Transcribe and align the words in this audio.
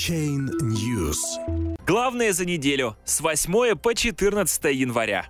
Блокчейн 0.00 0.48
News. 0.62 1.18
Главное 1.86 2.32
за 2.32 2.46
неделю 2.46 2.96
с 3.04 3.20
8 3.20 3.76
по 3.76 3.94
14 3.94 4.64
января. 4.74 5.26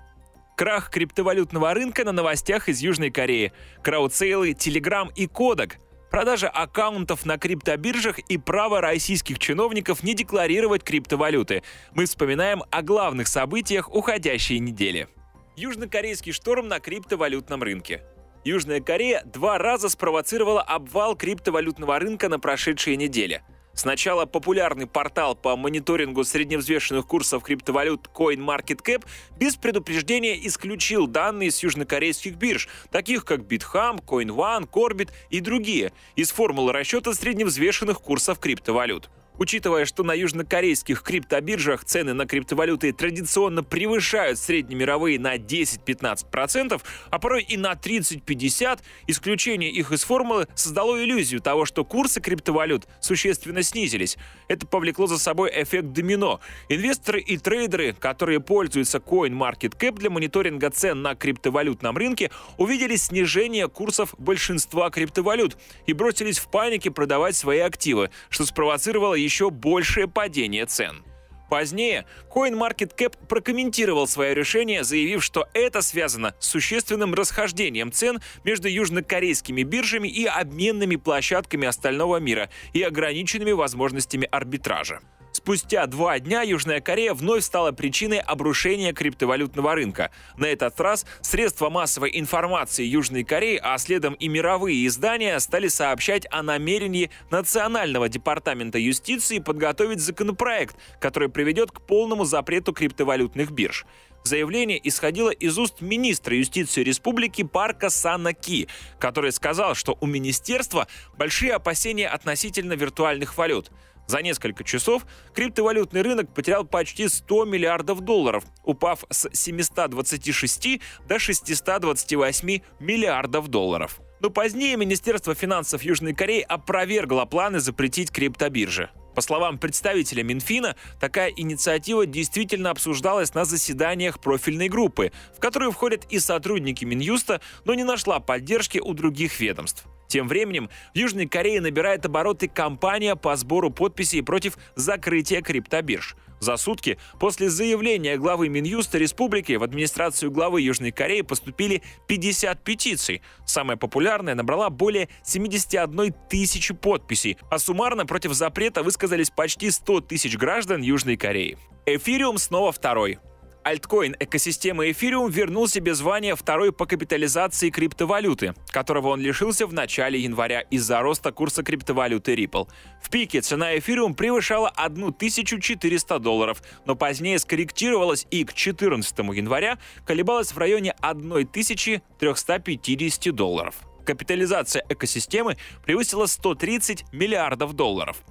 Крах 0.56 0.90
криптовалютного 0.90 1.74
рынка 1.74 2.04
на 2.04 2.12
новостях 2.12 2.68
из 2.68 2.80
Южной 2.80 3.10
Кореи. 3.10 3.52
Краудсейлы, 3.82 4.52
Телеграм 4.52 5.10
и 5.16 5.26
Кодек. 5.26 5.78
Продажа 6.12 6.48
аккаунтов 6.48 7.26
на 7.26 7.36
криптобиржах 7.36 8.20
и 8.20 8.38
право 8.38 8.80
российских 8.80 9.40
чиновников 9.40 10.04
не 10.04 10.14
декларировать 10.14 10.84
криптовалюты. 10.84 11.64
Мы 11.92 12.04
вспоминаем 12.04 12.62
о 12.70 12.82
главных 12.82 13.26
событиях 13.26 13.92
уходящей 13.92 14.60
недели. 14.60 15.08
Южнокорейский 15.56 16.30
шторм 16.30 16.68
на 16.68 16.78
криптовалютном 16.78 17.64
рынке. 17.64 18.04
Южная 18.44 18.80
Корея 18.80 19.24
два 19.24 19.58
раза 19.58 19.88
спровоцировала 19.88 20.62
обвал 20.62 21.16
криптовалютного 21.16 21.98
рынка 21.98 22.28
на 22.28 22.38
прошедшей 22.38 22.94
неделе– 22.94 23.42
Сначала 23.80 24.26
популярный 24.26 24.86
портал 24.86 25.34
по 25.34 25.56
мониторингу 25.56 26.22
средневзвешенных 26.22 27.06
курсов 27.06 27.42
криптовалют 27.42 28.10
CoinMarketCap 28.14 29.06
без 29.38 29.56
предупреждения 29.56 30.38
исключил 30.46 31.06
данные 31.06 31.50
с 31.50 31.62
южнокорейских 31.62 32.34
бирж, 32.36 32.68
таких 32.90 33.24
как 33.24 33.40
BitHam, 33.40 34.04
CoinOne, 34.04 34.68
Corbit 34.68 35.08
и 35.30 35.40
другие, 35.40 35.94
из 36.14 36.30
формулы 36.30 36.74
расчета 36.74 37.14
средневзвешенных 37.14 38.02
курсов 38.02 38.38
криптовалют. 38.38 39.08
Учитывая, 39.40 39.86
что 39.86 40.02
на 40.02 40.12
южнокорейских 40.12 41.02
криптобиржах 41.02 41.86
цены 41.86 42.12
на 42.12 42.26
криптовалюты 42.26 42.92
традиционно 42.92 43.64
превышают 43.64 44.38
среднемировые 44.38 45.18
на 45.18 45.36
10-15%, 45.38 46.78
а 47.08 47.18
порой 47.18 47.42
и 47.44 47.56
на 47.56 47.72
30-50%, 47.72 48.80
исключение 49.06 49.70
их 49.70 49.92
из 49.92 50.04
формулы 50.04 50.46
создало 50.54 51.02
иллюзию 51.02 51.40
того, 51.40 51.64
что 51.64 51.86
курсы 51.86 52.20
криптовалют 52.20 52.86
существенно 53.00 53.62
снизились. 53.62 54.18
Это 54.48 54.66
повлекло 54.66 55.06
за 55.06 55.18
собой 55.18 55.50
эффект 55.54 55.92
домино. 55.92 56.40
Инвесторы 56.68 57.22
и 57.22 57.38
трейдеры, 57.38 57.94
которые 57.94 58.40
пользуются 58.40 58.98
CoinMarketCap 58.98 59.92
для 59.92 60.10
мониторинга 60.10 60.68
цен 60.68 61.00
на 61.00 61.14
криптовалютном 61.14 61.96
рынке, 61.96 62.30
увидели 62.58 62.96
снижение 62.96 63.68
курсов 63.68 64.14
большинства 64.18 64.90
криптовалют 64.90 65.56
и 65.86 65.94
бросились 65.94 66.38
в 66.38 66.50
панике 66.50 66.90
продавать 66.90 67.36
свои 67.36 67.60
активы, 67.60 68.10
что 68.28 68.44
спровоцировало 68.44 69.14
еще 69.14 69.29
еще 69.30 69.50
большее 69.50 70.08
падение 70.08 70.66
цен. 70.66 71.04
Позднее 71.48 72.04
CoinMarketCap 72.32 73.14
прокомментировал 73.28 74.06
свое 74.08 74.34
решение, 74.34 74.82
заявив, 74.84 75.22
что 75.22 75.48
это 75.52 75.82
связано 75.82 76.34
с 76.40 76.48
существенным 76.48 77.14
расхождением 77.14 77.92
цен 77.92 78.20
между 78.44 78.68
южнокорейскими 78.68 79.62
биржами 79.62 80.08
и 80.08 80.26
обменными 80.26 80.96
площадками 80.96 81.66
остального 81.66 82.18
мира 82.18 82.50
и 82.72 82.82
ограниченными 82.82 83.52
возможностями 83.52 84.28
арбитража. 84.30 85.00
Спустя 85.42 85.86
два 85.86 86.18
дня 86.18 86.42
Южная 86.42 86.82
Корея 86.82 87.14
вновь 87.14 87.44
стала 87.44 87.72
причиной 87.72 88.18
обрушения 88.18 88.92
криптовалютного 88.92 89.74
рынка. 89.74 90.10
На 90.36 90.44
этот 90.44 90.78
раз 90.78 91.06
средства 91.22 91.70
массовой 91.70 92.10
информации 92.12 92.84
Южной 92.84 93.24
Кореи, 93.24 93.58
а 93.60 93.78
следом 93.78 94.12
и 94.14 94.28
мировые 94.28 94.86
издания 94.86 95.40
стали 95.40 95.68
сообщать 95.68 96.26
о 96.30 96.42
намерении 96.42 97.10
Национального 97.30 98.10
департамента 98.10 98.78
юстиции 98.78 99.38
подготовить 99.38 100.00
законопроект, 100.00 100.76
который 101.00 101.30
приведет 101.30 101.72
к 101.72 101.80
полному 101.80 102.24
запрету 102.26 102.74
криптовалютных 102.74 103.50
бирж. 103.50 103.86
Заявление 104.22 104.78
исходило 104.86 105.30
из 105.30 105.58
уст 105.58 105.80
министра 105.80 106.36
юстиции 106.36 106.82
республики 106.82 107.42
Парка 107.42 107.88
Сана 107.88 108.34
Ки, 108.34 108.68
который 108.98 109.32
сказал, 109.32 109.74
что 109.74 109.96
у 110.02 110.06
министерства 110.06 110.86
большие 111.16 111.54
опасения 111.54 112.08
относительно 112.08 112.74
виртуальных 112.74 113.38
валют. 113.38 113.70
За 114.10 114.22
несколько 114.22 114.64
часов 114.64 115.06
криптовалютный 115.34 116.02
рынок 116.02 116.34
потерял 116.34 116.64
почти 116.64 117.06
100 117.06 117.44
миллиардов 117.44 118.00
долларов, 118.00 118.42
упав 118.64 119.04
с 119.08 119.30
726 119.32 120.80
до 121.06 121.20
628 121.20 122.60
миллиардов 122.80 123.46
долларов. 123.46 124.00
Но 124.18 124.30
позднее 124.30 124.76
Министерство 124.76 125.36
финансов 125.36 125.84
Южной 125.84 126.12
Кореи 126.12 126.40
опровергло 126.40 127.24
планы 127.24 127.60
запретить 127.60 128.10
криптобиржи. 128.10 128.90
По 129.14 129.20
словам 129.20 129.58
представителя 129.58 130.24
Минфина, 130.24 130.74
такая 130.98 131.30
инициатива 131.30 132.04
действительно 132.04 132.70
обсуждалась 132.70 133.34
на 133.34 133.44
заседаниях 133.44 134.18
профильной 134.18 134.68
группы, 134.68 135.12
в 135.36 135.38
которую 135.38 135.70
входят 135.70 136.04
и 136.10 136.18
сотрудники 136.18 136.84
Минюста, 136.84 137.40
но 137.64 137.74
не 137.74 137.84
нашла 137.84 138.18
поддержки 138.18 138.78
у 138.78 138.92
других 138.92 139.38
ведомств. 139.38 139.84
Тем 140.10 140.26
временем 140.26 140.68
в 140.92 140.98
Южной 140.98 141.26
Корее 141.26 141.60
набирает 141.60 142.04
обороты 142.04 142.48
кампания 142.48 143.14
по 143.14 143.36
сбору 143.36 143.70
подписей 143.70 144.24
против 144.24 144.58
закрытия 144.74 145.40
криптобирж. 145.40 146.16
За 146.40 146.56
сутки 146.56 146.98
после 147.20 147.48
заявления 147.48 148.16
главы 148.16 148.48
Минюста 148.48 148.98
республики 148.98 149.52
в 149.52 149.62
администрацию 149.62 150.32
главы 150.32 150.62
Южной 150.62 150.90
Кореи 150.90 151.20
поступили 151.20 151.82
50 152.08 152.64
петиций. 152.64 153.22
Самая 153.46 153.76
популярная 153.76 154.34
набрала 154.34 154.68
более 154.68 155.08
71 155.22 156.12
тысячи 156.28 156.74
подписей, 156.74 157.38
а 157.48 157.60
суммарно 157.60 158.04
против 158.04 158.32
запрета 158.32 158.82
высказались 158.82 159.30
почти 159.30 159.70
100 159.70 160.00
тысяч 160.00 160.36
граждан 160.36 160.82
Южной 160.82 161.16
Кореи. 161.16 161.56
Эфириум 161.86 162.38
снова 162.38 162.72
второй. 162.72 163.20
Альткоин 163.62 164.16
экосистемы 164.18 164.90
Эфириум 164.90 165.30
вернул 165.30 165.68
себе 165.68 165.94
звание 165.94 166.34
второй 166.34 166.72
по 166.72 166.86
капитализации 166.86 167.68
криптовалюты, 167.68 168.54
которого 168.68 169.08
он 169.08 169.20
лишился 169.20 169.66
в 169.66 169.74
начале 169.74 170.18
января 170.18 170.62
из-за 170.62 171.02
роста 171.02 171.30
курса 171.30 171.62
криптовалюты 171.62 172.34
Ripple. 172.34 172.68
В 173.02 173.10
пике 173.10 173.42
цена 173.42 173.76
Эфириум 173.76 174.14
превышала 174.14 174.70
1400 174.70 176.18
долларов, 176.20 176.62
но 176.86 176.96
позднее 176.96 177.38
скорректировалась 177.38 178.26
и 178.30 178.44
к 178.44 178.54
14 178.54 179.18
января 179.18 179.78
колебалась 180.06 180.52
в 180.52 180.58
районе 180.58 180.92
1350 181.02 183.34
долларов. 183.34 183.74
Капитализация 184.06 184.82
экосистемы 184.88 185.58
превысила 185.84 186.24
130 186.24 187.12
миллиардов 187.12 187.74
долларов. 187.74 188.24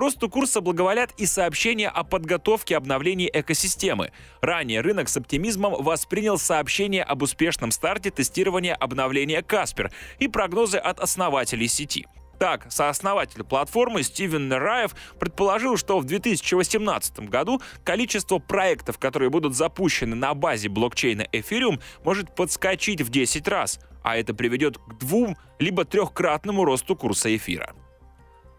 Росту 0.00 0.30
курса 0.30 0.62
благоволят 0.62 1.12
и 1.18 1.26
сообщения 1.26 1.90
о 1.90 2.04
подготовке 2.04 2.74
обновлений 2.74 3.28
экосистемы. 3.30 4.12
Ранее 4.40 4.80
рынок 4.80 5.10
с 5.10 5.18
оптимизмом 5.18 5.74
воспринял 5.74 6.38
сообщение 6.38 7.02
об 7.02 7.20
успешном 7.20 7.70
старте 7.70 8.10
тестирования 8.10 8.74
обновления 8.74 9.42
Каспер 9.42 9.92
и 10.18 10.26
прогнозы 10.26 10.78
от 10.78 11.00
основателей 11.00 11.68
сети. 11.68 12.06
Так, 12.38 12.72
сооснователь 12.72 13.44
платформы 13.44 14.02
Стивен 14.02 14.48
Нераев 14.48 14.96
предположил, 15.18 15.76
что 15.76 15.98
в 15.98 16.04
2018 16.04 17.28
году 17.28 17.60
количество 17.84 18.38
проектов, 18.38 18.96
которые 18.98 19.28
будут 19.28 19.54
запущены 19.54 20.16
на 20.16 20.32
базе 20.32 20.70
блокчейна 20.70 21.26
Ethereum, 21.30 21.78
может 22.06 22.34
подскочить 22.34 23.02
в 23.02 23.10
10 23.10 23.46
раз, 23.48 23.78
а 24.02 24.16
это 24.16 24.32
приведет 24.32 24.78
к 24.78 24.94
двум 24.98 25.36
либо 25.58 25.84
трехкратному 25.84 26.64
росту 26.64 26.96
курса 26.96 27.36
эфира. 27.36 27.74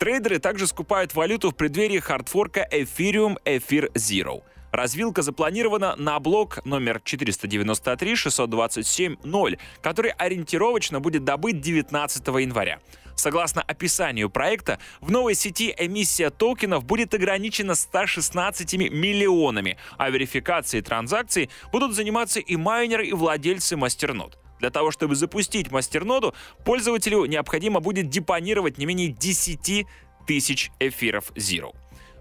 Трейдеры 0.01 0.39
также 0.39 0.65
скупают 0.65 1.13
валюту 1.13 1.51
в 1.51 1.55
преддверии 1.55 1.99
хардфорка 1.99 2.67
Ethereum 2.71 3.37
Ether 3.45 3.93
Zero. 3.93 4.41
Развилка 4.71 5.21
запланирована 5.21 5.95
на 5.95 6.19
блок 6.19 6.65
номер 6.65 7.03
493-627-0, 7.05 9.59
который 9.83 10.09
ориентировочно 10.09 10.99
будет 10.99 11.23
добыт 11.23 11.61
19 11.61 12.27
января. 12.27 12.79
Согласно 13.13 13.61
описанию 13.61 14.31
проекта, 14.31 14.79
в 15.01 15.11
новой 15.11 15.35
сети 15.35 15.71
эмиссия 15.77 16.31
токенов 16.31 16.83
будет 16.83 17.13
ограничена 17.13 17.75
116 17.75 18.73
миллионами, 18.73 19.77
а 19.99 20.09
верификацией 20.09 20.81
транзакций 20.81 21.51
будут 21.71 21.93
заниматься 21.93 22.39
и 22.39 22.55
майнеры, 22.55 23.05
и 23.05 23.13
владельцы 23.13 23.77
мастернод. 23.77 24.40
Для 24.61 24.69
того, 24.69 24.91
чтобы 24.91 25.15
запустить 25.15 25.71
мастерноду, 25.71 26.35
пользователю 26.63 27.25
необходимо 27.25 27.79
будет 27.79 28.09
депонировать 28.09 28.77
не 28.77 28.85
менее 28.85 29.07
10 29.07 29.87
тысяч 30.27 30.71
эфиров 30.79 31.31
Zero. 31.31 31.75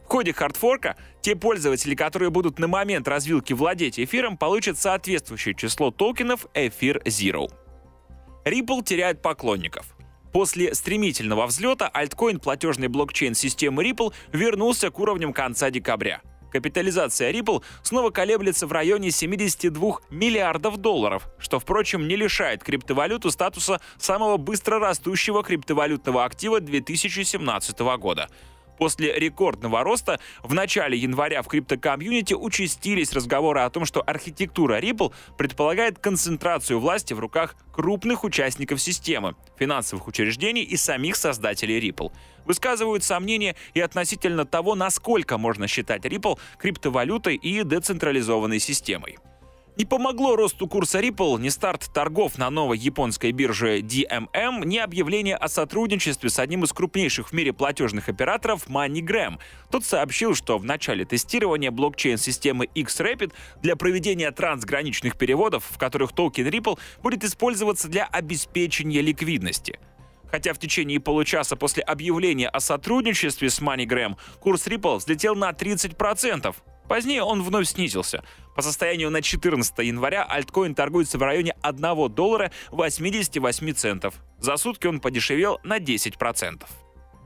В 0.06 0.08
ходе 0.08 0.32
хардфорка 0.32 0.96
те 1.20 1.36
пользователи, 1.36 1.94
которые 1.94 2.30
будут 2.30 2.58
на 2.58 2.66
момент 2.66 3.06
развилки 3.06 3.52
владеть 3.52 4.00
эфиром, 4.00 4.38
получат 4.38 4.78
соответствующее 4.78 5.54
число 5.54 5.90
токенов 5.90 6.46
эфир 6.54 7.02
Zero. 7.04 7.52
Ripple 8.46 8.82
теряет 8.84 9.20
поклонников. 9.20 9.94
После 10.32 10.74
стремительного 10.74 11.46
взлета 11.46 11.88
альткоин 11.88 12.40
платежной 12.40 12.88
блокчейн 12.88 13.34
системы 13.34 13.84
Ripple 13.84 14.14
вернулся 14.32 14.90
к 14.90 14.98
уровням 14.98 15.34
конца 15.34 15.70
декабря. 15.70 16.22
Капитализация 16.50 17.32
Ripple 17.32 17.62
снова 17.82 18.10
колеблется 18.10 18.66
в 18.66 18.72
районе 18.72 19.10
72 19.10 19.98
миллиардов 20.10 20.76
долларов, 20.76 21.28
что, 21.38 21.58
впрочем, 21.58 22.08
не 22.08 22.16
лишает 22.16 22.64
криптовалюту 22.64 23.30
статуса 23.30 23.80
самого 23.98 24.36
быстро 24.36 24.78
растущего 24.78 25.42
криптовалютного 25.42 26.24
актива 26.24 26.60
2017 26.60 27.78
года. 27.98 28.28
После 28.80 29.12
рекордного 29.12 29.84
роста 29.84 30.18
в 30.42 30.54
начале 30.54 30.96
января 30.96 31.42
в 31.42 31.48
криптокомьюнити 31.48 32.32
участились 32.32 33.12
разговоры 33.12 33.60
о 33.60 33.68
том, 33.68 33.84
что 33.84 34.00
архитектура 34.00 34.80
Ripple 34.80 35.12
предполагает 35.36 35.98
концентрацию 35.98 36.80
власти 36.80 37.12
в 37.12 37.18
руках 37.18 37.56
крупных 37.74 38.24
участников 38.24 38.80
системы, 38.80 39.34
финансовых 39.58 40.08
учреждений 40.08 40.62
и 40.62 40.78
самих 40.78 41.16
создателей 41.16 41.78
Ripple. 41.78 42.10
Высказывают 42.46 43.04
сомнения 43.04 43.54
и 43.74 43.80
относительно 43.80 44.46
того, 44.46 44.74
насколько 44.74 45.36
можно 45.36 45.68
считать 45.68 46.06
Ripple 46.06 46.38
криптовалютой 46.56 47.36
и 47.36 47.62
децентрализованной 47.64 48.60
системой. 48.60 49.18
Не 49.76 49.84
помогло 49.84 50.36
росту 50.36 50.66
курса 50.66 51.00
Ripple 51.00 51.40
ни 51.40 51.48
старт 51.48 51.90
торгов 51.92 52.38
на 52.38 52.50
новой 52.50 52.76
японской 52.76 53.32
бирже 53.32 53.80
DMM, 53.80 54.64
ни 54.64 54.78
объявление 54.78 55.36
о 55.36 55.48
сотрудничестве 55.48 56.28
с 56.28 56.38
одним 56.38 56.64
из 56.64 56.72
крупнейших 56.72 57.30
в 57.30 57.32
мире 57.32 57.52
платежных 57.52 58.08
операторов 58.08 58.66
MoneyGram. 58.66 59.38
Тот 59.70 59.84
сообщил, 59.84 60.34
что 60.34 60.58
в 60.58 60.64
начале 60.64 61.04
тестирования 61.04 61.70
блокчейн-системы 61.70 62.66
X-Rapid 62.74 63.32
для 63.62 63.76
проведения 63.76 64.30
трансграничных 64.32 65.16
переводов, 65.16 65.64
в 65.70 65.78
которых 65.78 66.12
токен 66.12 66.48
Ripple 66.48 66.78
будет 67.02 67.24
использоваться 67.24 67.88
для 67.88 68.04
обеспечения 68.06 69.00
ликвидности. 69.00 69.78
Хотя 70.30 70.52
в 70.52 70.58
течение 70.58 71.00
получаса 71.00 71.56
после 71.56 71.82
объявления 71.82 72.48
о 72.48 72.60
сотрудничестве 72.60 73.50
с 73.50 73.60
MoneyGram 73.60 74.16
курс 74.40 74.66
Ripple 74.66 74.98
взлетел 74.98 75.34
на 75.34 75.50
30%. 75.50 76.54
Позднее 76.90 77.22
он 77.22 77.40
вновь 77.44 77.68
снизился. 77.68 78.24
По 78.56 78.62
состоянию 78.62 79.10
на 79.10 79.22
14 79.22 79.78
января 79.78 80.24
альткоин 80.24 80.74
торгуется 80.74 81.18
в 81.18 81.22
районе 81.22 81.54
1 81.62 82.12
доллара 82.12 82.50
88 82.72 83.72
центов. 83.74 84.14
За 84.40 84.56
сутки 84.56 84.88
он 84.88 84.98
подешевел 84.98 85.60
на 85.62 85.78
10%. 85.78 86.64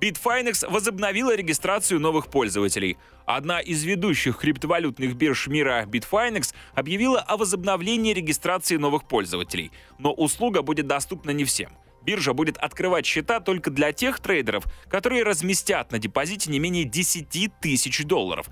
Bitfinex 0.03 0.71
возобновила 0.71 1.35
регистрацию 1.35 1.99
новых 1.99 2.27
пользователей. 2.27 2.99
Одна 3.25 3.59
из 3.59 3.85
ведущих 3.85 4.37
криптовалютных 4.37 5.17
бирж 5.17 5.47
мира 5.47 5.87
Bitfinex 5.87 6.55
объявила 6.75 7.21
о 7.21 7.39
возобновлении 7.39 8.13
регистрации 8.13 8.77
новых 8.77 9.09
пользователей. 9.09 9.73
Но 9.99 10.13
услуга 10.13 10.61
будет 10.61 10.87
доступна 10.87 11.31
не 11.31 11.45
всем. 11.45 11.71
Биржа 12.05 12.35
будет 12.35 12.59
открывать 12.59 13.07
счета 13.07 13.41
только 13.41 13.71
для 13.71 13.93
тех 13.93 14.21
трейдеров, 14.21 14.65
которые 14.91 15.23
разместят 15.23 15.91
на 15.91 15.99
депозите 15.99 16.51
не 16.51 16.59
менее 16.59 16.85
10 16.85 17.51
тысяч 17.63 18.05
долларов. 18.05 18.51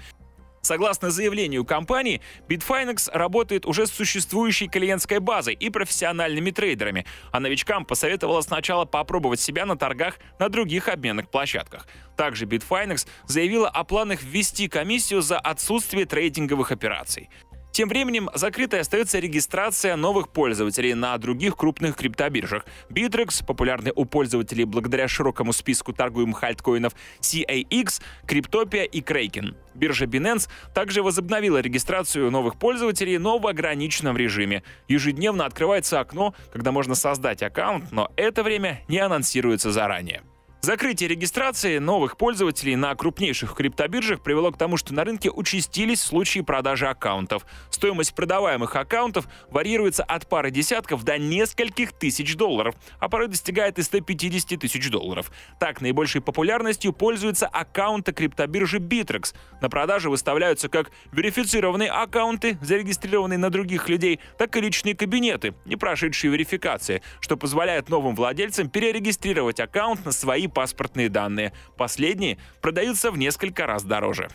Согласно 0.65 1.11
заявлению 1.11 1.65
компании, 1.65 2.21
Bitfinex 2.49 3.11
работает 3.13 3.67
уже 3.67 3.89
с 3.89 3.91
существующей 3.91 4.69
клиентской 4.69 5.19
базой 5.19 5.55
и 5.55 5.71
профессиональными 5.71 6.53
трейдерами, 6.53 7.05
а 7.33 7.41
новичкам 7.41 7.85
посоветовала 7.85 8.43
сначала 8.43 8.85
попробовать 8.85 9.41
себя 9.41 9.67
на 9.67 9.77
торгах 9.77 10.21
на 10.39 10.49
других 10.49 10.87
обменных 10.87 11.29
площадках. 11.31 11.89
Также 12.17 12.47
Bitfinex 12.47 13.09
заявила 13.27 13.69
о 13.69 13.83
планах 13.83 14.23
ввести 14.23 14.69
комиссию 14.69 15.21
за 15.21 15.41
отсутствие 15.41 16.07
трейдинговых 16.07 16.71
операций. 16.71 17.29
Тем 17.73 17.89
временем 17.89 18.29
закрытой 18.35 18.81
остается 18.81 19.19
регистрация 19.19 19.97
новых 19.97 20.29
пользователей 20.29 20.93
на 20.93 21.17
других 21.17 21.57
крупных 21.57 21.97
криптобиржах. 21.97 22.67
Bittrex, 22.91 23.45
популярный 23.47 23.93
у 23.97 24.05
пользователей 24.05 24.65
благодаря 24.65 25.09
широкому 25.09 25.55
списку 25.55 25.95
торгуемых 25.95 26.45
альткоинов, 26.45 26.93
CAX, 27.21 28.03
Cryptopia 28.27 28.85
и 28.85 29.01
Kraken. 29.01 29.57
Биржа 29.75 30.05
Binance 30.05 30.51
также 30.75 31.03
возобновила 31.03 31.59
регистрацию 31.59 32.31
новых 32.31 32.59
пользователей, 32.59 33.17
но 33.17 33.39
в 33.39 33.47
ограниченном 33.47 34.19
режиме. 34.19 34.63
Ежедневно 34.87 35.47
открывается 35.47 35.99
окно, 35.99 36.35
когда 36.53 36.73
можно 36.73 36.95
создать 36.95 37.43
аккаунт, 37.43 37.91
но 37.91 38.13
это 38.17 38.43
время 38.43 38.83
не 38.89 38.99
анонсируется 38.99 39.73
заранее. 39.73 40.23
Закрытие 40.65 41.09
регистрации 41.09 41.79
новых 41.79 42.17
пользователей 42.17 42.77
на 42.77 42.95
крупнейших 42.95 43.57
криптобиржах 43.57 44.23
привело 44.23 44.53
к 44.53 44.57
тому, 44.57 44.77
что 44.77 44.95
на 44.95 45.03
рынке 45.03 45.29
участились 45.29 46.01
случаи 46.01 46.39
продажи 46.39 46.87
аккаунтов. 46.87 47.45
Стоимость 47.69 48.15
продаваемых 48.15 48.77
аккаунтов 48.77 49.27
варьируется 49.51 50.05
от 50.05 50.29
пары 50.29 50.53
десятков 50.53 51.03
до 51.03 51.19
нескольких 51.19 51.93
тысяч 51.93 52.37
долларов, 52.37 52.77
а 53.01 53.09
порой 53.09 53.27
достигает 53.27 53.81
и 53.81 53.83
150 53.83 54.61
тысяч 54.61 54.89
долларов. 54.89 55.33
Так, 55.59 55.81
наибольшей 55.81 56.21
популярностью 56.21 56.93
пользуются 56.93 57.49
аккаунты 57.49 58.13
криптобиржи 58.13 58.79
Bittrex. 58.79 59.35
На 59.61 59.69
продажу 59.69 60.11
выставляются 60.11 60.69
как 60.69 60.93
верифицированные 61.11 61.91
аккаунты, 61.91 62.57
зарегистрированные 62.63 63.39
на 63.39 63.51
других 63.51 63.89
людей, 63.89 64.21
так 64.39 64.57
и 64.57 64.61
личные 64.61 64.95
кабинеты, 64.95 65.55
не 65.65 65.75
прошедшие 65.75 66.31
верификации, 66.31 67.03
что 67.19 67.37
позволяет 67.37 67.89
новым 67.89 68.15
владельцам 68.15 68.71
перерегистрировать 68.71 69.59
аккаунт 69.59 70.05
на 70.05 70.13
свои 70.13 70.47
паспортные 70.53 71.09
данные. 71.09 71.53
Последние 71.77 72.39
продаются 72.61 73.11
в 73.11 73.19
несколько 73.19 73.67
раз 73.67 73.85
дороже. 73.85 74.29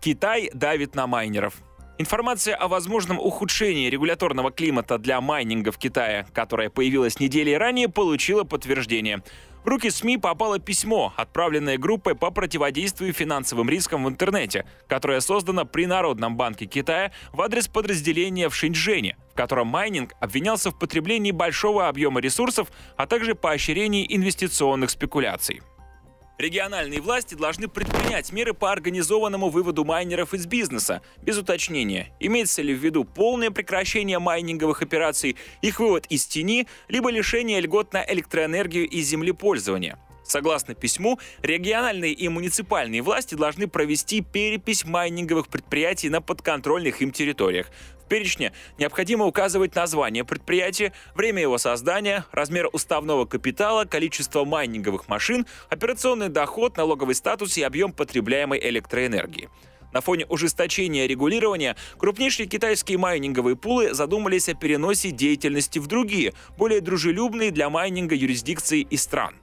Китай 0.00 0.50
давит 0.52 0.94
на 0.94 1.06
майнеров. 1.06 1.54
Информация 1.96 2.56
о 2.56 2.66
возможном 2.66 3.20
ухудшении 3.20 3.88
регуляторного 3.88 4.50
климата 4.50 4.98
для 4.98 5.20
майнинга 5.20 5.70
в 5.70 5.78
Китае, 5.78 6.26
которая 6.32 6.68
появилась 6.68 7.20
недели 7.20 7.52
ранее, 7.52 7.88
получила 7.88 8.42
подтверждение. 8.42 9.22
В 9.64 9.68
руки 9.68 9.88
СМИ 9.88 10.18
попало 10.18 10.58
письмо, 10.58 11.14
отправленное 11.16 11.78
группой 11.78 12.14
по 12.14 12.30
противодействию 12.30 13.14
финансовым 13.14 13.70
рискам 13.70 14.04
в 14.04 14.08
интернете, 14.10 14.66
которое 14.88 15.20
создано 15.20 15.64
при 15.64 15.86
Народном 15.86 16.36
банке 16.36 16.66
Китая 16.66 17.12
в 17.32 17.40
адрес 17.40 17.66
подразделения 17.66 18.50
в 18.50 18.54
Шинчжэне, 18.54 19.16
в 19.32 19.34
котором 19.34 19.68
майнинг 19.68 20.12
обвинялся 20.20 20.70
в 20.70 20.78
потреблении 20.78 21.30
большого 21.30 21.88
объема 21.88 22.20
ресурсов, 22.20 22.68
а 22.98 23.06
также 23.06 23.34
поощрении 23.34 24.06
инвестиционных 24.06 24.90
спекуляций. 24.90 25.62
Региональные 26.36 27.00
власти 27.00 27.36
должны 27.36 27.68
предпринять 27.68 28.32
меры 28.32 28.54
по 28.54 28.72
организованному 28.72 29.50
выводу 29.50 29.84
майнеров 29.84 30.34
из 30.34 30.46
бизнеса, 30.46 31.00
без 31.22 31.38
уточнения, 31.38 32.12
имеется 32.18 32.60
ли 32.60 32.74
в 32.74 32.78
виду 32.78 33.04
полное 33.04 33.52
прекращение 33.52 34.18
майнинговых 34.18 34.82
операций, 34.82 35.36
их 35.62 35.78
вывод 35.78 36.06
из 36.06 36.26
тени, 36.26 36.66
либо 36.88 37.10
лишение 37.10 37.60
льгот 37.60 37.92
на 37.92 38.04
электроэнергию 38.04 38.88
и 38.88 39.00
землепользование. 39.00 39.96
Согласно 40.24 40.74
письму, 40.74 41.20
региональные 41.42 42.12
и 42.12 42.28
муниципальные 42.28 43.02
власти 43.02 43.34
должны 43.34 43.68
провести 43.68 44.22
перепись 44.22 44.84
майнинговых 44.84 45.48
предприятий 45.48 46.08
на 46.08 46.22
подконтрольных 46.22 47.02
им 47.02 47.12
территориях. 47.12 47.70
Перечне 48.14 48.52
необходимо 48.78 49.24
указывать 49.24 49.74
название 49.74 50.24
предприятия, 50.24 50.92
время 51.16 51.42
его 51.42 51.58
создания, 51.58 52.24
размер 52.30 52.68
уставного 52.72 53.24
капитала, 53.24 53.86
количество 53.86 54.44
майнинговых 54.44 55.08
машин, 55.08 55.46
операционный 55.68 56.28
доход, 56.28 56.76
налоговый 56.76 57.16
статус 57.16 57.58
и 57.58 57.62
объем 57.64 57.92
потребляемой 57.92 58.60
электроэнергии. 58.60 59.48
На 59.92 60.00
фоне 60.00 60.26
ужесточения 60.26 61.08
регулирования 61.08 61.74
крупнейшие 61.98 62.46
китайские 62.46 62.98
майнинговые 62.98 63.56
пулы 63.56 63.92
задумались 63.92 64.48
о 64.48 64.54
переносе 64.54 65.10
деятельности 65.10 65.80
в 65.80 65.88
другие, 65.88 66.34
более 66.56 66.80
дружелюбные 66.80 67.50
для 67.50 67.68
майнинга 67.68 68.14
юрисдикции 68.14 68.82
и 68.82 68.96
стран. 68.96 69.34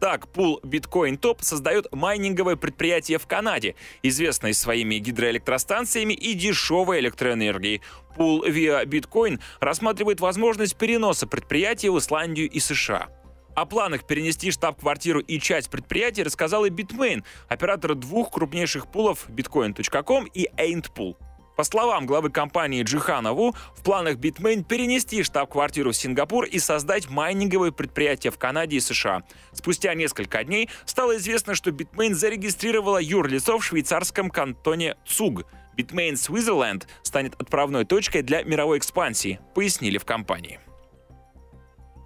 Так, 0.00 0.28
пул 0.28 0.60
Bitcoin 0.64 1.20
Top 1.20 1.42
создает 1.42 1.86
майнинговое 1.92 2.56
предприятие 2.56 3.18
в 3.18 3.26
Канаде, 3.26 3.74
известное 4.02 4.54
своими 4.54 4.94
гидроэлектростанциями 4.94 6.14
и 6.14 6.32
дешевой 6.32 7.00
электроэнергией. 7.00 7.82
Пул 8.16 8.42
Via 8.46 8.86
Bitcoin 8.86 9.40
рассматривает 9.60 10.20
возможность 10.20 10.76
переноса 10.76 11.26
предприятия 11.26 11.90
в 11.90 11.98
Исландию 11.98 12.48
и 12.48 12.58
США. 12.60 13.10
О 13.54 13.66
планах 13.66 14.06
перенести 14.06 14.50
штаб-квартиру 14.50 15.20
и 15.20 15.38
часть 15.38 15.68
предприятия 15.68 16.22
рассказал 16.22 16.64
и 16.64 16.70
Bitmain, 16.70 17.22
оператор 17.48 17.94
двух 17.94 18.30
крупнейших 18.30 18.90
пулов 18.90 19.28
Bitcoin.com 19.28 20.28
и 20.32 20.48
AintPool. 20.56 21.16
По 21.60 21.64
словам 21.64 22.06
главы 22.06 22.30
компании 22.30 22.82
Джихана 22.82 23.34
Ву, 23.34 23.54
в 23.76 23.82
планах 23.82 24.16
Bitmain 24.16 24.64
перенести 24.64 25.22
штаб-квартиру 25.22 25.90
в 25.92 25.94
Сингапур 25.94 26.46
и 26.46 26.58
создать 26.58 27.10
майнинговые 27.10 27.70
предприятия 27.70 28.30
в 28.30 28.38
Канаде 28.38 28.76
и 28.76 28.80
США. 28.80 29.24
Спустя 29.52 29.92
несколько 29.92 30.42
дней 30.42 30.70
стало 30.86 31.18
известно, 31.18 31.54
что 31.54 31.68
Bitmain 31.70 32.14
зарегистрировала 32.14 32.96
юрлицо 32.96 33.58
в 33.58 33.62
швейцарском 33.62 34.30
кантоне 34.30 34.96
Цуг. 35.06 35.44
Bitmain 35.76 36.14
Switzerland 36.14 36.86
станет 37.02 37.34
отправной 37.38 37.84
точкой 37.84 38.22
для 38.22 38.42
мировой 38.42 38.78
экспансии, 38.78 39.38
пояснили 39.54 39.98
в 39.98 40.06
компании. 40.06 40.60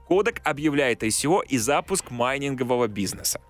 Кодек 0.08 0.40
объявляет 0.42 1.04
ICO 1.04 1.42
и 1.48 1.58
запуск 1.58 2.10
майнингового 2.10 2.88
бизнеса. 2.88 3.40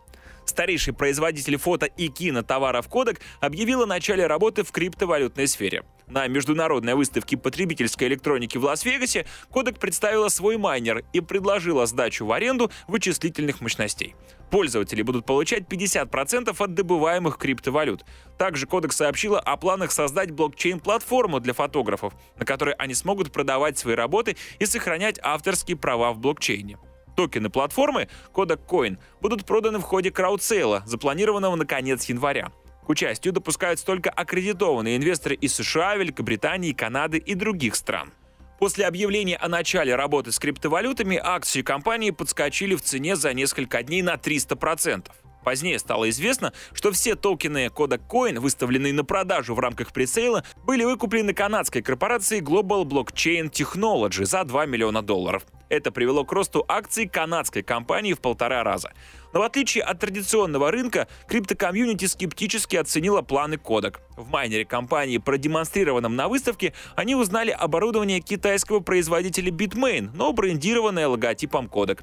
Старейший 0.45 0.95
производитель 0.95 1.57
фото 1.57 1.87
и 1.87 2.09
кинотоваров 2.09 2.89
Kodak 2.89 3.21
объявил 3.41 3.83
о 3.83 3.87
начале 3.87 4.27
работы 4.27 4.63
в 4.63 4.73
криптовалютной 4.73 5.49
сфере. 5.49 5.85
На 6.07 6.27
международной 6.27 6.95
выставке 6.95 7.37
потребительской 7.37 8.09
электроники 8.09 8.59
в 8.59 8.65
Лас-Вегасе 8.65 9.27
Kodak 9.51 9.79
представила 9.79 10.29
свой 10.29 10.59
майнер 10.59 11.03
и 11.15 11.21
предложила 11.21 11.87
сдачу 11.87 12.27
в 12.27 12.33
аренду 12.33 12.71
вычислительных 12.89 13.63
мощностей. 13.63 14.15
Пользователи 14.51 15.01
будут 15.03 15.25
получать 15.25 15.65
50% 15.65 16.55
от 16.57 16.75
добываемых 16.75 17.39
криптовалют. 17.39 18.05
Также 18.37 18.67
Kodak 18.67 18.93
сообщила 18.93 19.41
о 19.41 19.57
планах 19.57 19.93
создать 19.93 20.31
блокчейн-платформу 20.31 21.41
для 21.41 21.55
фотографов, 21.55 22.13
на 22.37 22.45
которой 22.45 22.75
они 22.75 22.95
смогут 22.95 23.33
продавать 23.33 23.79
свои 23.79 23.95
работы 23.95 24.37
и 24.59 24.67
сохранять 24.67 25.19
авторские 25.23 25.77
права 25.77 26.13
в 26.13 26.19
блокчейне. 26.19 26.79
Токены 27.17 27.51
платформы 27.51 28.09
Kodak 28.33 28.61
Coin 28.67 28.99
будут 29.21 29.45
проданы 29.45 29.79
в 29.79 29.83
ходе 29.83 30.11
краудсейла, 30.11 30.83
запланированного 30.87 31.57
на 31.57 31.67
конец 31.67 32.05
января. 32.07 32.51
К 32.87 32.91
участию 32.91 33.33
допускаются 33.33 33.87
только 33.87 34.11
аккредитованные 34.11 34.97
инвесторы 34.97 35.35
из 35.37 35.55
США, 35.55 35.97
Великобритании, 35.97 36.73
Канады 36.73 37.19
и 37.19 37.35
других 37.35 37.77
стран. 37.77 38.13
После 38.59 38.87
объявления 38.87 39.37
о 39.37 39.49
начале 39.49 39.95
работы 39.95 40.33
с 40.33 40.39
криптовалютами 40.39 41.21
акции 41.23 41.63
компании 41.63 42.11
подскочили 42.11 42.75
в 42.75 42.83
цене 42.83 43.17
за 43.17 43.33
несколько 43.33 43.83
дней 43.83 44.03
на 44.03 44.15
300%. 44.15 45.07
Позднее 45.45 45.79
стало 45.79 46.09
известно, 46.09 46.53
что 46.73 46.91
все 46.91 47.15
токены 47.15 47.67
Kodak 47.67 48.01
Coin, 48.09 48.41
выставленные 48.41 48.95
на 48.95 49.05
продажу 49.05 49.55
в 49.55 49.61
рамках 49.61 49.93
пресейла, 49.93 50.43
были 50.65 50.85
выкуплены 50.85 51.35
канадской 51.35 51.83
корпорацией 51.83 52.41
Global 52.41 52.85
Blockchain 52.85 53.51
Technology 53.51 54.25
за 54.25 54.45
2 54.45 54.67
миллиона 54.67 55.03
долларов. 55.03 55.45
Это 55.69 55.91
привело 55.91 56.25
к 56.25 56.33
росту 56.33 56.65
акций 56.67 57.07
канадской 57.07 57.63
компании 57.63 58.15
в 58.15 58.21
полтора 58.21 58.65
раза. 58.65 58.93
Но 59.33 59.41
в 59.41 59.43
отличие 59.43 59.83
от 59.85 59.99
традиционного 59.99 60.71
рынка, 60.71 61.09
криптокомьюнити 61.29 62.07
скептически 62.07 62.77
оценила 62.77 63.21
планы 63.21 63.55
Kodak. 63.55 63.99
В 64.17 64.31
майнере 64.31 64.65
компании, 64.65 65.19
продемонстрированном 65.19 66.17
на 66.17 66.29
выставке, 66.29 66.73
они 66.97 67.17
узнали 67.17 67.51
оборудование 67.51 68.21
китайского 68.21 68.81
производителя 68.81 69.51
Bitmain, 69.51 70.11
но 70.15 70.33
брендированное 70.33 71.09
логотипом 71.09 71.67
Kodak. 71.67 72.03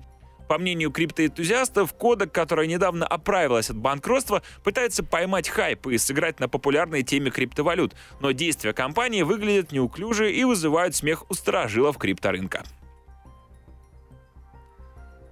По 0.52 0.58
мнению 0.58 0.92
криптоэнтузиастов, 0.92 1.96
Kodak, 1.96 2.32
которая 2.32 2.68
недавно 2.68 3.08
оправилась 3.08 3.70
от 3.70 3.78
банкротства, 3.78 4.44
пытается 4.66 5.02
поймать 5.02 5.48
хайп 5.48 5.88
и 5.88 5.98
сыграть 5.98 6.42
на 6.42 6.50
популярной 6.50 7.04
теме 7.04 7.32
криптовалют, 7.32 7.96
но 8.20 8.32
действия 8.32 8.74
компании 8.74 9.22
выглядят 9.22 9.72
неуклюже 9.72 10.30
и 10.30 10.44
вызывают 10.44 10.94
смех 10.94 11.24
у 11.30 11.36
сторожилов 11.36 11.98
крипторынка. 11.98 12.66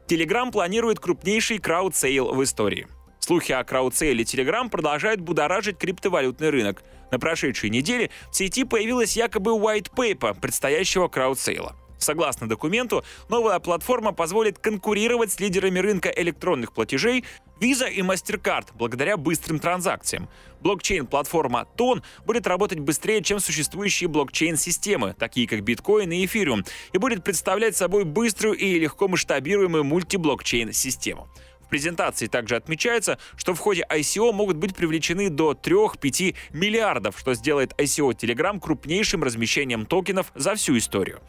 Telegram 0.07 0.53
планирует 0.53 1.01
крупнейший 1.01 1.57
краудсейл 1.57 2.33
в 2.33 2.41
истории. 2.41 2.87
Слухи 3.19 3.51
о 3.51 3.65
краудсейле 3.65 4.23
Telegram 4.23 4.69
продолжают 4.69 5.19
будоражить 5.19 5.77
криптовалютный 5.77 6.49
рынок. 6.49 6.81
На 7.11 7.19
прошедшей 7.19 7.69
неделе 7.69 8.09
в 8.31 8.37
сети 8.37 8.63
появилась 8.63 9.17
якобы 9.17 9.51
white 9.51 9.91
paper 9.93 10.39
предстоящего 10.39 11.09
краудсейла. 11.09 11.75
Согласно 11.99 12.47
документу, 12.47 13.03
новая 13.27 13.59
платформа 13.59 14.13
позволит 14.13 14.57
конкурировать 14.57 15.31
с 15.31 15.39
лидерами 15.39 15.79
рынка 15.79 16.09
электронных 16.09 16.73
платежей 16.73 17.25
Visa 17.59 17.91
и 17.91 17.99
MasterCard 17.99 18.69
благодаря 18.75 19.17
быстрым 19.17 19.59
транзакциям. 19.59 20.29
Блокчейн-платформа 20.61 21.67
Ton 21.77 22.01
будет 22.25 22.47
работать 22.47 22.79
быстрее, 22.79 23.21
чем 23.21 23.39
существующие 23.39 24.07
блокчейн-системы, 24.07 25.13
такие 25.19 25.45
как 25.45 25.61
биткоин 25.61 26.11
и 26.13 26.25
эфириум, 26.25 26.63
и 26.93 26.97
будет 26.97 27.23
представлять 27.23 27.75
собой 27.75 28.05
быструю 28.05 28.55
и 28.55 28.79
легко 28.79 29.09
масштабируемую 29.09 29.83
мультиблокчейн-систему. 29.83 31.27
В 31.61 31.69
презентации 31.69 32.25
также 32.25 32.55
отмечается, 32.55 33.19
что 33.35 33.53
в 33.53 33.59
ходе 33.59 33.85
ICO 33.91 34.31
могут 34.31 34.57
быть 34.57 34.75
привлечены 34.75 35.29
до 35.29 35.51
3-5 35.51 36.35
миллиардов, 36.51 37.19
что 37.19 37.35
сделает 37.35 37.73
ICO 37.79 38.11
Telegram 38.13 38.59
крупнейшим 38.59 39.23
размещением 39.23 39.85
токенов 39.85 40.31
за 40.33 40.55
всю 40.55 40.77
историю. 40.79 41.19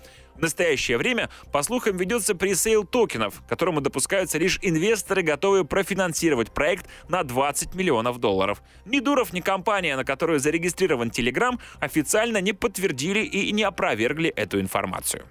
В 0.40 0.42
настоящее 0.42 0.96
время, 0.96 1.28
по 1.52 1.62
слухам, 1.62 1.98
ведется 1.98 2.34
пресейл 2.34 2.84
токенов, 2.84 3.42
которому 3.46 3.82
допускаются 3.82 4.38
лишь 4.38 4.58
инвесторы, 4.62 5.20
готовые 5.20 5.66
профинансировать 5.66 6.50
проект 6.50 6.86
на 7.10 7.22
20 7.24 7.74
миллионов 7.74 8.16
долларов. 8.16 8.62
Ни 8.86 9.00
Дуров, 9.00 9.34
ни 9.34 9.40
компания, 9.40 9.96
на 9.96 10.04
которую 10.06 10.40
зарегистрирован 10.40 11.10
Telegram, 11.10 11.60
официально 11.78 12.40
не 12.40 12.54
подтвердили 12.54 13.20
и 13.20 13.52
не 13.52 13.64
опровергли 13.64 14.30
эту 14.30 14.60
информацию. 14.60 15.26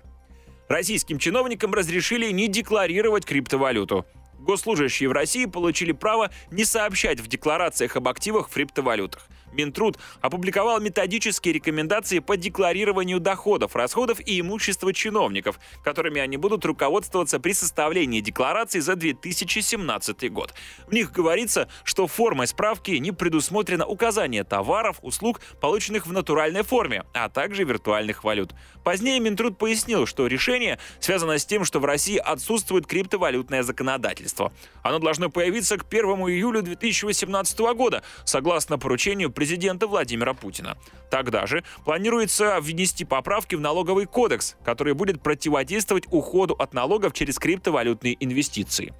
Российским 0.67 1.17
чиновникам 1.17 1.73
разрешили 1.73 2.29
не 2.31 2.47
декларировать 2.47 3.25
криптовалюту. 3.25 4.05
Госслужащие 4.37 5.09
в 5.09 5.13
России 5.13 5.45
получили 5.45 5.91
право 5.91 6.29
не 6.51 6.65
сообщать 6.65 7.19
в 7.19 7.27
декларациях 7.27 7.95
об 7.95 8.07
активах 8.07 8.47
в 8.47 8.53
криптовалютах. 8.53 9.27
Минтруд 9.51 9.97
опубликовал 10.21 10.79
методические 10.79 11.53
рекомендации 11.53 12.19
по 12.19 12.37
декларированию 12.37 13.19
доходов, 13.19 13.75
расходов 13.75 14.19
и 14.25 14.39
имущества 14.39 14.93
чиновников, 14.93 15.59
которыми 15.83 16.21
они 16.21 16.37
будут 16.37 16.65
руководствоваться 16.65 17.39
при 17.39 17.53
составлении 17.53 18.21
декларации 18.21 18.79
за 18.79 18.95
2017 18.95 20.31
год. 20.31 20.53
В 20.87 20.93
них 20.93 21.11
говорится, 21.11 21.69
что 21.83 22.07
формой 22.07 22.47
справки 22.47 22.91
не 22.91 23.11
предусмотрено 23.11 23.85
указание 23.85 24.43
товаров, 24.43 24.99
услуг, 25.01 25.41
полученных 25.61 26.07
в 26.07 26.13
натуральной 26.13 26.63
форме, 26.63 27.03
а 27.13 27.29
также 27.29 27.63
виртуальных 27.63 28.23
валют. 28.23 28.53
Позднее 28.83 29.19
Минтруд 29.19 29.57
пояснил, 29.57 30.05
что 30.05 30.27
решение 30.27 30.79
связано 30.99 31.37
с 31.37 31.45
тем, 31.45 31.65
что 31.65 31.79
в 31.79 31.85
России 31.85 32.17
отсутствует 32.17 32.87
криптовалютное 32.87 33.63
законодательство. 33.63 34.51
Оно 34.83 34.99
должно 34.99 35.29
появиться 35.29 35.77
к 35.77 35.85
1 35.89 36.03
июля 36.29 36.61
2018 36.61 37.59
года, 37.59 38.03
согласно 38.25 38.77
поручению 38.77 39.29
президента 39.39 39.87
Владимира 39.87 40.33
Путина. 40.33 40.77
Тогда 41.09 41.47
же 41.47 41.63
планируется 41.85 42.59
внести 42.59 43.05
поправки 43.05 43.55
в 43.55 43.61
налоговый 43.61 44.05
кодекс, 44.05 44.57
который 44.65 44.93
будет 44.93 45.23
противодействовать 45.23 46.03
уходу 46.11 46.55
от 46.55 46.73
налогов 46.73 47.13
через 47.13 47.39
криптовалютные 47.39 48.17
инвестиции. 48.19 48.93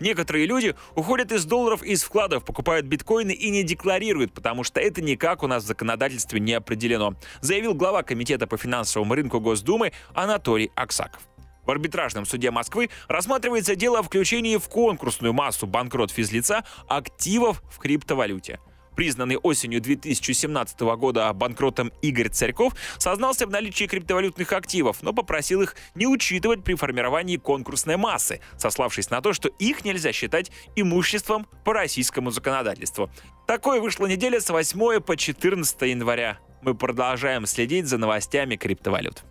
Некоторые 0.00 0.46
люди 0.46 0.74
уходят 0.96 1.30
из 1.30 1.44
долларов 1.44 1.84
и 1.84 1.92
из 1.92 2.02
вкладов, 2.02 2.44
покупают 2.44 2.86
биткоины 2.86 3.30
и 3.30 3.48
не 3.48 3.62
декларируют, 3.62 4.32
потому 4.32 4.64
что 4.64 4.80
это 4.80 5.02
никак 5.02 5.44
у 5.44 5.46
нас 5.46 5.62
в 5.62 5.66
законодательстве 5.68 6.40
не 6.40 6.54
определено, 6.54 7.14
заявил 7.40 7.72
глава 7.74 8.02
Комитета 8.02 8.48
по 8.48 8.56
финансовому 8.56 9.14
рынку 9.14 9.38
Госдумы 9.38 9.92
Анатолий 10.14 10.72
Аксаков. 10.74 11.22
В 11.64 11.70
арбитражном 11.70 12.26
суде 12.26 12.50
Москвы 12.50 12.90
рассматривается 13.06 13.76
дело 13.76 14.00
о 14.00 14.02
включении 14.02 14.56
в 14.56 14.68
конкурсную 14.68 15.32
массу 15.32 15.68
банкрот 15.68 16.10
физлица 16.10 16.64
активов 16.88 17.62
в 17.70 17.78
криптовалюте. 17.78 18.58
Признанный 18.96 19.36
осенью 19.36 19.80
2017 19.80 20.80
года 20.80 21.32
банкротом 21.32 21.92
Игорь 22.02 22.28
Царьков 22.28 22.74
сознался 22.98 23.46
в 23.46 23.50
наличии 23.50 23.84
криптовалютных 23.84 24.52
активов, 24.52 25.02
но 25.02 25.12
попросил 25.12 25.62
их 25.62 25.76
не 25.94 26.06
учитывать 26.06 26.64
при 26.64 26.74
формировании 26.74 27.36
конкурсной 27.36 27.96
массы, 27.96 28.40
сославшись 28.58 29.10
на 29.10 29.20
то, 29.20 29.32
что 29.32 29.48
их 29.58 29.84
нельзя 29.84 30.12
считать 30.12 30.50
имуществом 30.76 31.46
по 31.64 31.72
российскому 31.72 32.30
законодательству. 32.30 33.10
Такое 33.46 33.80
вышла 33.80 34.06
неделя 34.06 34.40
с 34.40 34.50
8 34.50 35.00
по 35.00 35.16
14 35.16 35.82
января. 35.82 36.38
Мы 36.62 36.74
продолжаем 36.74 37.46
следить 37.46 37.86
за 37.86 37.98
новостями 37.98 38.56
криптовалют. 38.56 39.24